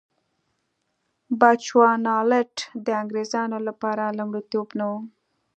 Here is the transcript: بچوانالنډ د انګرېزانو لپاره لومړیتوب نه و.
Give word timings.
بچوانالنډ 1.39 2.55
د 2.85 2.87
انګرېزانو 3.01 3.57
لپاره 3.67 4.03
لومړیتوب 4.17 4.67
نه 4.79 4.85
و. 4.91 4.93